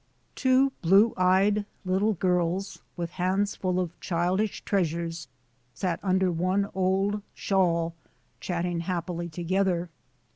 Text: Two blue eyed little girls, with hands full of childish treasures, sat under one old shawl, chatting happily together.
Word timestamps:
Two 0.33 0.71
blue 0.81 1.13
eyed 1.15 1.63
little 1.85 2.13
girls, 2.15 2.81
with 2.97 3.11
hands 3.11 3.55
full 3.55 3.79
of 3.79 3.99
childish 3.99 4.61
treasures, 4.65 5.27
sat 5.75 5.99
under 6.01 6.31
one 6.31 6.71
old 6.73 7.21
shawl, 7.35 7.93
chatting 8.39 8.79
happily 8.79 9.29
together. 9.29 9.91